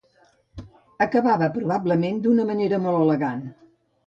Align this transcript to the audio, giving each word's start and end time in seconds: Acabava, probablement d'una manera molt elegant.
Acabava, 1.05 1.49
probablement 1.57 2.19
d'una 2.25 2.47
manera 2.53 2.81
molt 2.89 3.05
elegant. 3.05 3.47